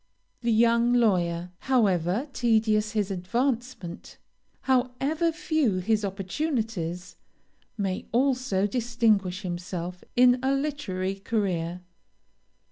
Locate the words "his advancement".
2.93-4.17